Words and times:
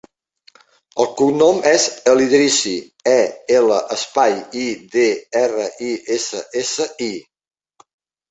El 1.01 1.07
cognom 1.17 1.59
és 1.71 1.83
El 2.13 2.21
Idrissi: 2.23 2.73
e, 3.11 3.19
ela, 3.57 3.77
espai, 3.97 4.33
i, 4.61 4.65
de, 4.95 5.05
erra, 5.43 5.67
i, 5.91 5.91
essa, 6.17 6.41
essa, 6.63 6.89
i. 7.09 7.11